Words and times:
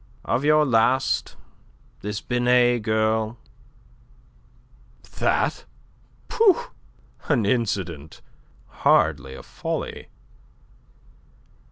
"Of 0.25 0.43
your 0.43 0.65
last. 0.65 1.35
This 1.99 2.21
Binet 2.21 2.81
girl." 2.81 3.37
"That! 5.19 5.65
Pooh! 6.27 6.59
An 7.27 7.45
incident; 7.45 8.19
hardly 8.65 9.35
a 9.35 9.43
folly." 9.43 10.07